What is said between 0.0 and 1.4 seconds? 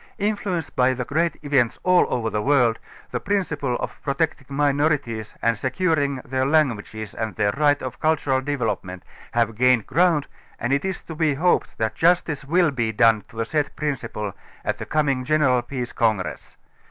Influenced by the great